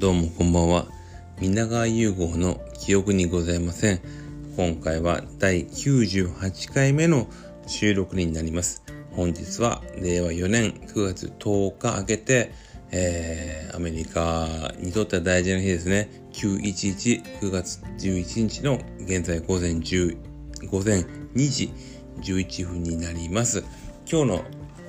[0.00, 0.86] どうもこんばんは。
[1.42, 4.00] 皆川融合の記憶にございません。
[4.56, 7.28] 今回は第98回目の
[7.66, 8.82] 収録になります。
[9.10, 12.50] 本日は令和4年9月10日明けて、
[12.90, 16.08] えー、アメリカにとっては大事な日ですね。
[16.32, 20.16] 911、9月11日の現在午前10、
[20.70, 21.00] 午前
[21.34, 21.74] 2時
[22.22, 23.62] 11分になります。
[24.10, 24.44] 今日の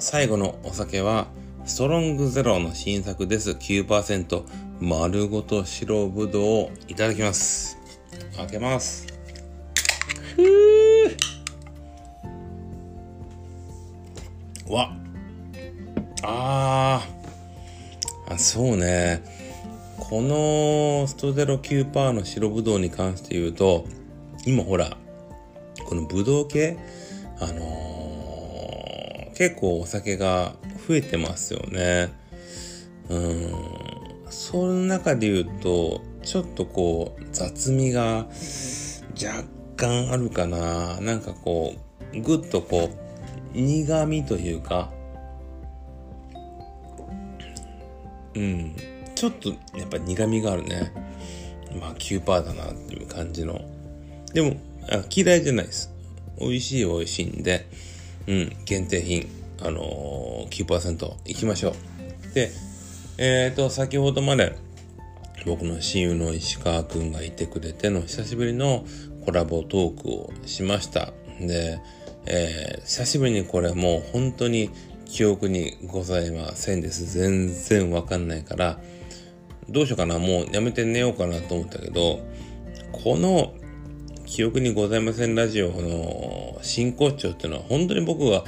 [0.00, 1.28] 最後のお酒は、
[1.64, 3.50] ストロングゼロの新作です。
[3.50, 7.78] 9%丸ごと白ぶどうをいただきます。
[8.36, 9.06] 開けます。
[10.34, 11.16] ふぅ
[14.68, 14.94] わ
[16.22, 17.06] あ
[18.28, 19.22] あそうね。
[19.98, 23.86] このストゼロ9%の白ぶどうに関して言うと、
[24.44, 24.96] 今ほら、
[25.86, 26.76] このぶどう系、
[27.40, 30.54] あのー、結構お酒が
[30.86, 32.12] 増えてますよね。
[33.08, 33.75] うん。
[34.30, 38.26] その中で言うと、ちょっとこう、雑味が
[39.22, 39.44] 若
[39.76, 41.00] 干あるかな。
[41.00, 41.74] なんかこ
[42.14, 42.90] う、ぐっとこ
[43.54, 44.90] う、苦味というか、
[48.34, 48.76] うん。
[49.14, 50.92] ちょっとやっぱ苦味があるね。
[51.80, 53.60] まあ9%だなっていう感じの。
[54.34, 54.56] でも、
[55.14, 55.90] 嫌いじゃないです。
[56.38, 57.66] 美味しい美味しいんで、
[58.26, 59.26] うん、限定品。
[59.62, 62.34] あのー、9%いきましょう。
[62.34, 62.50] で、
[63.18, 64.56] えっ、ー、と、先ほどまで
[65.46, 68.84] 僕の親友の石川くんがいてくれての久しぶりの
[69.24, 71.12] コラボトークをしました。
[71.40, 71.80] で、
[72.26, 74.70] えー、久しぶりにこれもう本当に
[75.06, 77.06] 記憶にございませんです。
[77.06, 78.78] 全然わかんないから、
[79.68, 82.20] どうしようかな、もうやめて寝ようかなと思ったけど、
[82.92, 83.54] この
[84.26, 88.44] 記憶にございませんラジオの真骨頂っていうのは本当に僕が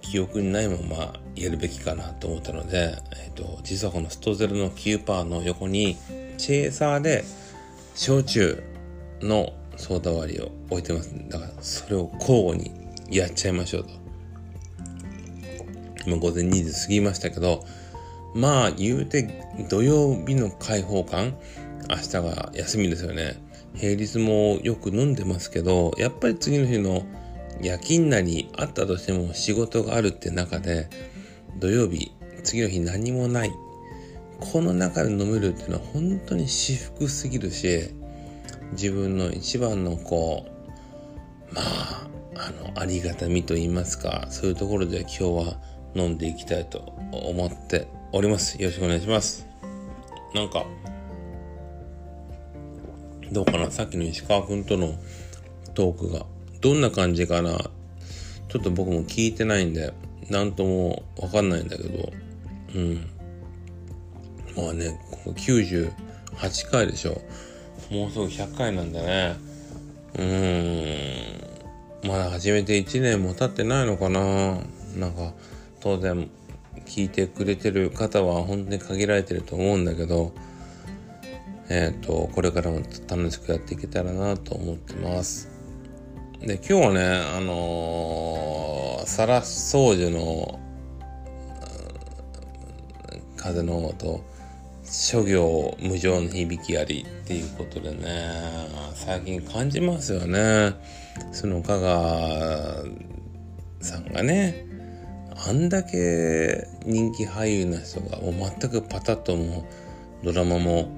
[0.00, 5.96] 記憶にないままやるべきかなと思ったので、えっ、と、実はこのストゼロの9%の横に、
[6.38, 7.24] チェーサーで、
[7.94, 8.62] 焼酎
[9.20, 11.14] のソーダ割りを置いてます。
[11.28, 12.70] だから、それを交互に
[13.10, 13.90] やっちゃいましょうと。
[16.06, 17.64] 今午前2時過ぎましたけど、
[18.34, 21.36] まあ、言うて、土曜日の開放感、
[21.88, 23.36] 明日が休みですよね。
[23.74, 27.04] 平日もよく飲んでますけど、やっぱり次の日の
[27.60, 30.88] 夜勤なりあったとしても仕事があるって中で
[31.58, 33.52] 土曜日次の日何もない。
[34.40, 37.90] この中で飲めるっていうのは本当に至福すぎるし
[38.72, 40.44] 自分の一番のこ
[41.52, 45.56] うまああのありがたみと言いますかそういうところで今日は
[45.94, 48.60] 飲んでいきたいと思っております。
[48.60, 49.46] よろしくお願いします。
[50.34, 50.66] なんか
[53.30, 53.70] どうかな？
[53.70, 54.94] さっきの石川君との
[55.74, 56.26] トークが。
[56.60, 57.58] どんな感じかな？
[58.48, 59.92] ちょっと僕も聞いてないんで。
[60.30, 62.12] 何ともわかんないんだけど
[62.74, 63.10] うん。
[64.56, 65.90] まあねこの98
[66.70, 67.20] 回でしょ。
[67.90, 69.36] もうすぐ100回なんだね。
[70.14, 72.08] うーん。
[72.08, 74.58] まだ始めて1年も経ってないのかな。
[74.96, 75.32] なんか
[75.80, 76.30] 当然
[76.86, 80.34] 聞いてくれてる方は本当に限られてると思うんだけど
[81.68, 85.52] えっ、ー、とこれからも楽しくやっていけたらなと思ってます。
[86.46, 87.04] で、今日はね、
[87.36, 88.41] あのー、
[89.14, 90.58] サラ掃除の、
[93.36, 94.24] 風の音、
[94.82, 98.30] 諸行無常の響きありっていうことでね、
[98.94, 100.72] 最近感じますよね。
[101.30, 102.84] その香川
[103.82, 104.64] さんがね、
[105.46, 109.68] あんだけ人気俳優な人がもう全くパタッとも
[110.24, 110.90] ドラマも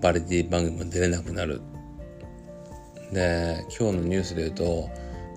[0.00, 1.60] バラエティ番組も出れなくなる
[3.12, 4.88] で今日のニュースで言うと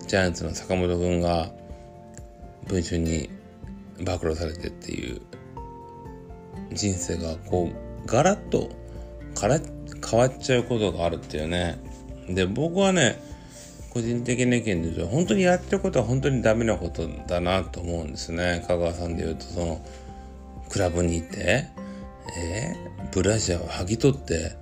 [0.08, 1.52] ジャイアンツの坂本君が
[2.68, 3.30] 文春に
[4.00, 5.22] 暴露されてっていう
[6.72, 8.70] 人生がこうガラッと
[9.36, 9.60] から
[10.10, 11.80] 変わっちゃうことがあるっていうね
[12.28, 13.22] で僕はね
[13.92, 19.86] 個人的な意見で言うと本当にやってることは本当にダメなことだなと思うんですね香川さんで言うとその
[20.70, 21.68] クラブに行って
[22.36, 24.56] えー、ブラジャーを剥ぎ取って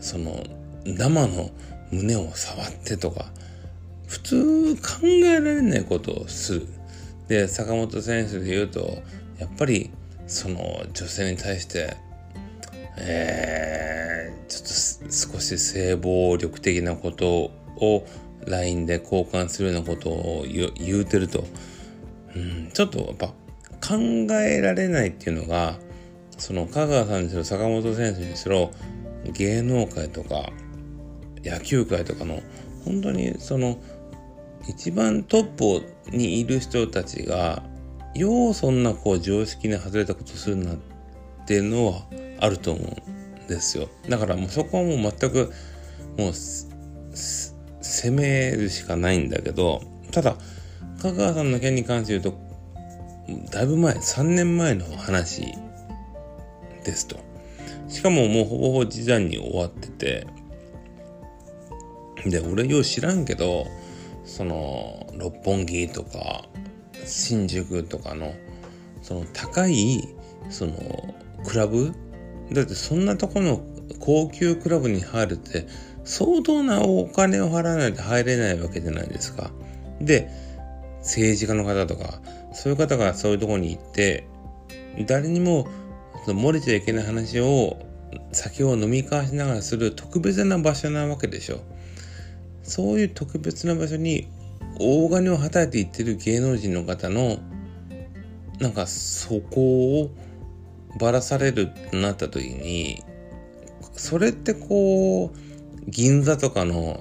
[0.00, 0.44] その
[0.84, 1.50] 生の
[1.90, 3.26] 胸を触ってとか、
[4.06, 6.66] 普通考えられないことをする。
[7.28, 9.02] で、坂本選手で言うと、
[9.38, 9.90] やっぱり
[10.26, 11.96] その女性に対して、
[12.96, 18.06] えー、ちょっと少し性暴力的なことを
[18.46, 21.44] LINE で交換するようなことを言うてると、
[22.34, 23.26] うん、ちょっとやっぱ
[23.86, 23.96] 考
[24.42, 25.78] えられないっていうのが、
[26.38, 28.70] その香川さんにしろ坂本選手にしろ
[29.32, 30.50] 芸能界とか
[31.44, 32.40] 野球界とかの
[32.84, 33.78] 本当にその
[34.66, 37.62] 一番トップにいる人たちが
[38.14, 40.76] ようそんなこう常識に外れたことするなっ
[41.46, 42.02] ていうのは
[42.40, 43.88] あると思うんですよ。
[44.08, 45.52] だからもうそこはもう全く
[46.18, 50.36] もう攻めるしかないんだけどただ
[51.00, 52.38] 香川さんの件に関して言うと
[53.50, 55.54] だいぶ前3年前の話
[56.84, 57.16] ですと。
[57.88, 60.26] しかももうほぼほぼ時短に終わってて。
[62.26, 63.66] で俺よう知らんけど
[64.38, 66.44] その六本木とか
[67.04, 68.34] 新宿とかの
[69.02, 70.14] その高い
[70.48, 71.14] その
[71.44, 71.92] クラブ？
[72.52, 73.60] だってそんなとこの
[73.98, 75.66] 高級クラブに入るって
[76.04, 79.50] 相当なお金を払わないと入れないわけじゃないですか。
[80.00, 80.30] で、
[81.00, 82.20] 政治家の方とか、
[82.54, 84.28] そういう方がそういうとこに行って、
[85.06, 85.66] 誰にも
[86.26, 87.76] 漏れちゃいけない話を
[88.32, 91.58] 酒を飲み交わしながらする特別な場所なわけでしょ。
[92.68, 94.28] そういう特別な場所に
[94.78, 97.38] 大金をはたいていってる芸能人の方の
[98.60, 100.10] なんかそこを
[100.98, 103.02] ばらされるってなった時に
[103.94, 107.00] それってこう銀座とかの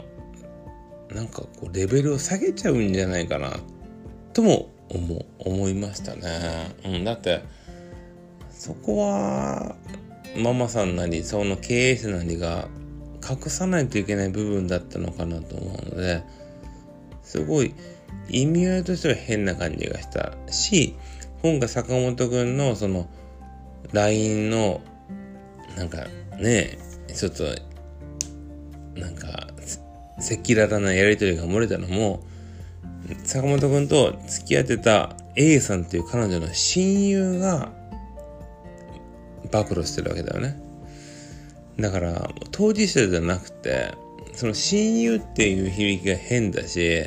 [1.13, 3.51] なんかこうレベルを下げちゃうんじゃないかな
[4.33, 6.75] とも思思いましたね。
[6.85, 7.43] うん、だって
[8.49, 9.75] そこは
[10.37, 12.67] ママさんなりその経営者なりが
[13.29, 16.24] 隠さないといけない部分だったのかなと思うので
[17.24, 17.74] すごい
[18.29, 20.95] 意味合いとしては変な感じがしたし
[21.41, 23.07] 今回坂本くんのその
[23.91, 24.81] LINE の
[25.75, 26.06] なんか
[26.39, 26.77] ね
[27.13, 27.44] ちょっと
[29.00, 29.47] なんか
[30.18, 32.23] 赤裸々なやり取りが漏れたのも
[33.23, 37.71] 坂本君と付き合ってた A さんっていう彼女の親友が
[39.51, 40.66] 暴露してるわけだよね。
[41.77, 43.94] だから当事者じゃなくて
[44.33, 47.06] その親友っていう響きが変だし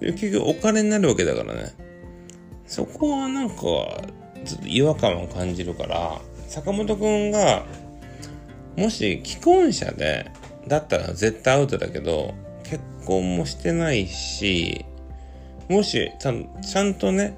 [0.00, 1.72] 結局お金になるわけだからね。
[2.66, 3.54] そこはなんか
[4.44, 7.64] ちょっと違和感を感じるから坂本君が
[8.76, 10.30] もし既婚者で
[10.66, 12.34] だったら絶対アウトだけど、
[12.64, 14.84] 結婚もしてないし、
[15.68, 17.36] もしちゃんちゃんとね、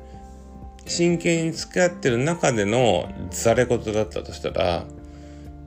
[0.86, 4.84] 真剣に付き合ってる中でのざれ言だったとしたら、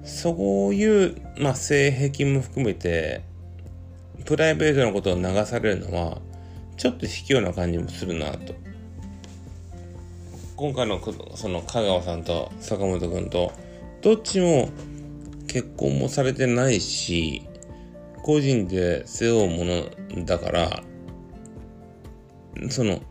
[0.06, 3.24] そういう、まあ、性癖も含めて、
[4.25, 6.22] プライベートなことを流されるのは、
[6.78, 8.54] ちょっと卑怯な感じもするなと。
[10.56, 11.02] 今回の
[11.36, 13.52] その香川さんと坂本君と、
[14.02, 14.69] どっちも
[15.48, 17.42] 結婚もされてないし、
[18.22, 20.84] 個人で背負うものだから、
[22.69, 23.02] その、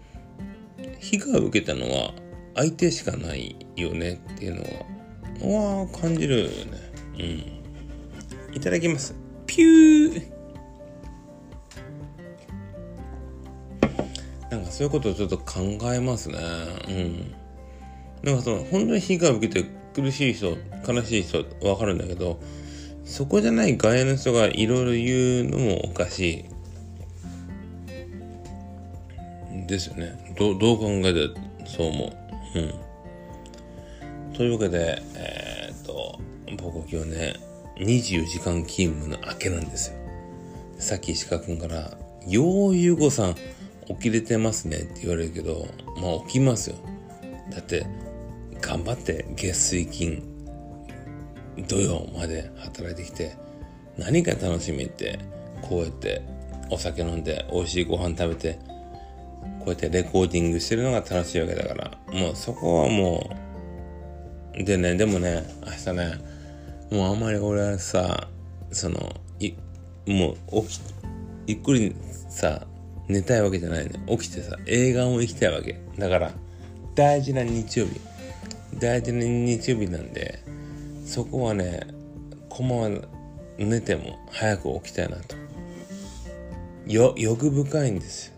[1.00, 2.14] 被害を受けたのは
[2.54, 4.68] 相手しかないよねっていうのは、
[5.42, 6.54] わ感じるよね。
[8.52, 8.56] うん。
[8.56, 9.14] いただきます。
[9.46, 10.34] ピュー
[14.50, 15.60] なんかそういうことをちょっと考
[15.92, 16.38] えますね。
[16.88, 17.34] うん。
[18.22, 22.40] なんかその、本当に被害を受けて苦しい人、悲しい人、わかるんだけど、
[23.04, 26.46] そこじゃない外野の人がいろいろ言うのもおかし
[29.52, 30.34] いですよね。
[30.38, 31.28] どどう考えて
[31.66, 32.12] そう思
[32.54, 32.58] う。
[32.58, 32.83] うん。
[34.34, 36.20] というわけで、えー、っと、
[36.62, 37.34] 僕今日ね、
[37.76, 39.96] 24時間勤務の明けなんですよ。
[40.78, 41.96] さっき石川くんから、
[42.26, 43.34] ようゆうごさん
[43.86, 45.66] 起きれてますねって言われるけど、
[46.00, 46.76] まあ起きますよ。
[47.50, 47.86] だって、
[48.60, 50.22] 頑張って月水金
[51.68, 53.36] 土曜まで働いてきて
[53.98, 55.18] 何が楽しみって
[55.60, 56.22] こうやって
[56.70, 58.58] お酒飲んで美味しいご飯食べて
[59.60, 63.43] こうやってレコーディングしてるのが楽しいわけだからもうそこはもう
[64.58, 66.14] でねでもね明日ね
[66.90, 68.28] もうあんまり俺はさ
[68.70, 68.98] その
[69.40, 69.52] い
[70.06, 70.80] もう起き
[71.46, 71.94] ゆっくり
[72.28, 72.66] さ
[73.08, 73.92] 寝たいわけじゃないね。
[74.08, 75.78] 起きてさ映画を行きたいわけ。
[75.98, 76.32] だから
[76.94, 78.00] 大事な日曜日。
[78.78, 80.42] 大事な日曜日なんで
[81.06, 81.86] そこはね
[82.48, 82.98] このまま
[83.58, 85.36] 寝ても早く起きたいなと。
[86.86, 88.33] よ欲深いんですよ。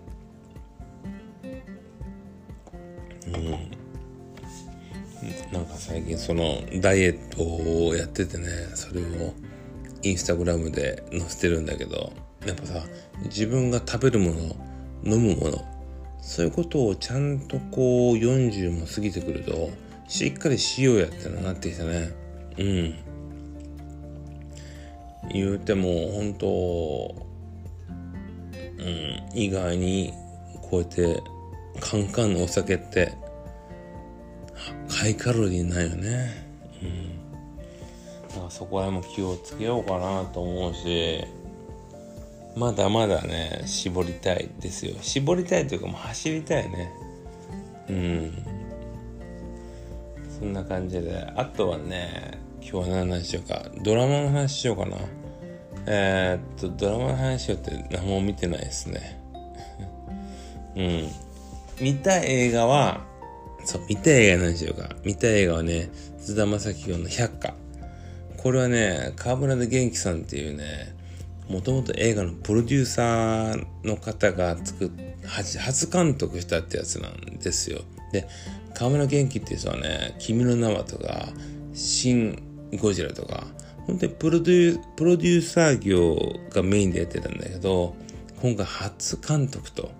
[5.97, 9.33] 最近そのダイエットをやっててねそれを
[10.03, 12.13] インスタグラムで載せてるんだけど
[12.45, 12.85] やっぱさ
[13.25, 15.65] 自分が食べるもの飲むもの
[16.21, 19.71] そういうことをちゃんとこう40も過ぎてくると
[20.07, 22.11] しっかりしようやってのなってきたね。
[22.59, 22.95] うん。
[25.33, 27.27] 言うても本当
[28.79, 30.13] うん意外に
[30.61, 31.23] こうやって
[31.81, 33.15] カンカンのお酒って
[34.97, 36.47] ハイカロリーないよね
[36.83, 41.23] うんだからそこら辺も気をつけようかなと思うし
[42.57, 46.93] まだまだね絞りたいですよ絞りたいというかもう走りたいね
[47.89, 48.33] うん
[50.39, 53.63] そんな感じであとはね今日は何の話しようか。
[53.85, 54.97] ドラマの話しようかな。
[55.87, 59.21] えー、っと、ドラマの話しようって何も見てないですね。
[60.75, 61.09] うん。
[61.81, 63.03] 見た映画は、
[63.67, 64.89] そう、見た映画の話しようか。
[65.05, 67.55] 見た映画はね、津田正樹の百花。
[68.37, 70.95] これはね、河村で元気さんっていうね、
[71.49, 74.91] もともと映画のプロデューサーの方が作っ
[75.27, 77.81] 初初監督したってやつなんですよ。
[78.13, 78.29] で、
[78.75, 81.29] 河村元気っていう人はね、君の名はとか、
[81.75, 83.47] シン・ゴジラとか、
[83.87, 86.17] 本当にプロデュプロデューサー業
[86.51, 87.95] がメインでやってたんだけど、
[88.41, 89.91] 今回初監督と、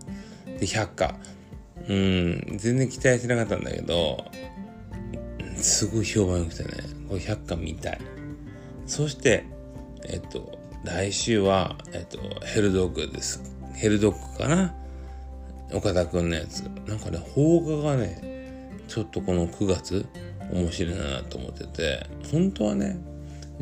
[0.61, 1.19] で、百花。
[1.89, 4.25] うん、全然期待してなかったんだけど、
[5.57, 6.71] すごい評判良くてね、
[7.09, 8.01] これ百花見たい。
[8.87, 9.45] そして、
[10.05, 13.41] えっと、来週は、えっと、ヘルドッグです。
[13.75, 14.75] ヘルドッグかな？
[15.73, 16.61] 岡田くんのやつ。
[16.87, 20.07] なんかね、邦画がね、ちょっとこの9月、
[20.53, 22.99] 面白いなと思ってて、本当はね、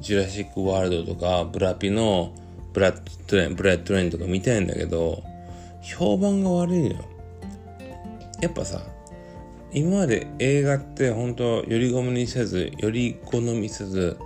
[0.01, 2.35] ジュラシック・ワールドとか、ブラピの
[2.75, 5.23] ブレットトレイン、ブレットトレインとか見たいんだけど、
[5.83, 7.05] 評判が悪いのよ。
[8.45, 8.83] やっぱさ、
[9.73, 14.19] 今まで映画って本当よりごのみせず、より好みせず、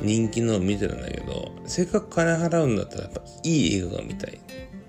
[0.00, 4.38] 人気のを見てるんだけど、せっかく金払うんだったらやっぱいい映画が見たい。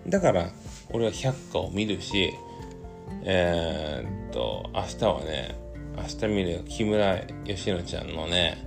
[0.08, 0.52] だから、
[0.92, 2.32] 俺は百花を見るし、
[3.24, 5.56] えー、っと、明日はね、
[5.98, 8.64] 明日見る木村佳乃ちゃんのね、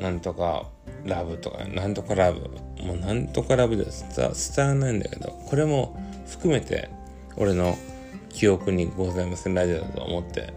[0.00, 0.66] なんとか
[1.04, 2.40] ラブとか、なんとかラブ、
[2.84, 6.90] もうなんとかラブで伝伝わらないんだけど、これも含めて
[7.36, 7.78] 俺の
[8.30, 10.52] 記憶にございませんラジオだと思って、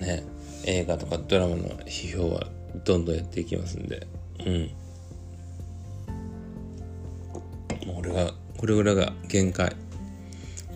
[0.00, 0.24] ね、
[0.64, 2.46] 映画とかドラマの批評は
[2.84, 4.06] どんどんやっていきますんで、
[4.46, 4.70] うん。
[7.86, 9.74] もう俺が、これぐらいが限界。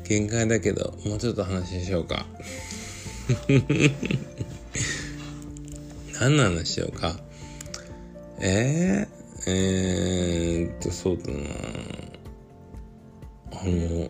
[0.04, 2.26] 限界だけど、もうちょっと話ししようか。
[6.20, 7.18] 何の話しようか。
[8.40, 11.38] えー、えー、っと、そうだな
[13.52, 14.08] あの、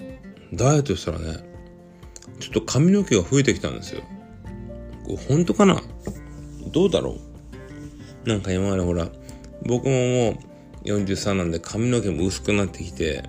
[0.53, 1.56] ダイエットしたらね、
[2.57, 4.03] と髪の毛が増えてきたんですよ。
[5.05, 5.83] これ本当かな？
[6.73, 7.17] どうだろ
[8.25, 8.29] う？
[8.29, 9.09] なんか今までほら、
[9.67, 13.25] 僕ももう43なんで髪の毛も薄くなってきて、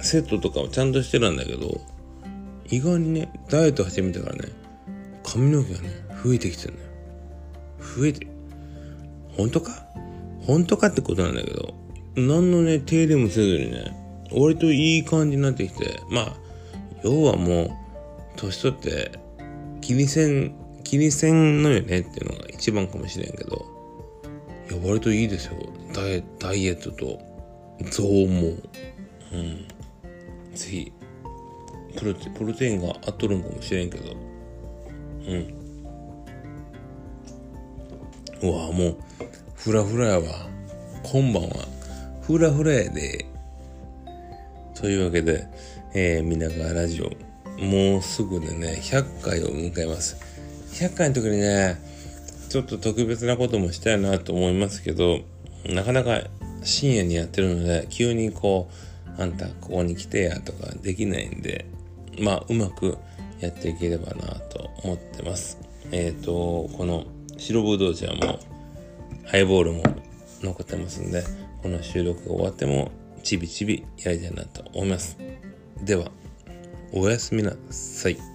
[0.00, 1.80] セットとかをちゃんとしてるんだけど、
[2.70, 4.48] 意外にね、ダイエット始めてからね、
[5.22, 5.90] 髪の毛がね、
[6.24, 6.86] 増えてきてるのよ。
[7.98, 8.26] 増えて、
[9.36, 9.84] 本当か？
[10.46, 11.74] 本当かってことなんだけど、
[12.16, 13.94] 何のね、手入れもせずにね、
[14.32, 16.36] 割といい感じになってきて、まあ、
[17.04, 17.70] 要はもう、
[18.36, 19.12] 年取って、
[19.80, 23.66] 気にせん、気にせんのよねっていうのが一番かもしれんけど、
[24.70, 25.54] いや、割といいですよ。
[25.92, 27.18] ダイダイエットと、
[27.90, 28.72] 増毛。
[29.36, 29.66] うん。
[30.54, 30.92] ぜひ、
[31.96, 35.62] プロテプロテインが合っとるんかもしれんけど、うん。
[38.42, 38.96] うわもう、
[39.54, 40.24] フラフラやわ。
[41.04, 41.66] 今晩は、
[42.22, 43.26] フラフラやで。
[44.74, 45.46] というわけで、
[45.94, 47.10] えー、皆川ラジオ、
[47.62, 50.16] もうすぐでね、100回を迎えます。
[50.72, 51.80] 100回の時にね、
[52.48, 55.20] ちょっと特別なこともしたいなと思いますけど、
[55.66, 56.22] なかなか
[56.64, 58.68] 深夜にやってるので、急にこ
[59.16, 61.66] う、あんたここに来てやとかできないんで、
[62.20, 62.98] まあ、うまく
[63.40, 65.58] やっていければなと思ってます。
[65.92, 67.04] えっ、ー、と、この
[67.36, 68.40] 白ぶどう茶も、
[69.24, 69.84] ハイボールも
[70.42, 71.22] 残ってますんで、
[71.62, 72.90] この収録が終わっても、
[73.22, 75.16] ちびちびやりたいなと思います。
[75.84, 76.10] では、
[76.92, 78.31] おやすみなさい。